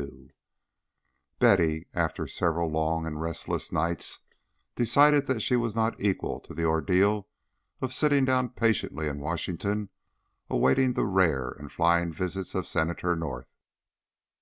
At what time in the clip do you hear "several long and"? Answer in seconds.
2.26-3.20